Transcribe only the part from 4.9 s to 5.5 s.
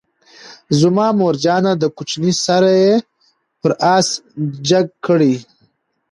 کړل،